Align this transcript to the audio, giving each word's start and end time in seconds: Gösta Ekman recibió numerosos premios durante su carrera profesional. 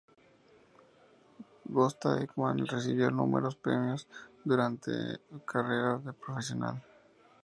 Gösta 1.75 2.17
Ekman 2.23 2.65
recibió 2.65 3.11
numerosos 3.11 3.55
premios 3.55 4.07
durante 4.43 4.91
su 5.29 5.45
carrera 5.45 5.99
profesional. 6.13 6.81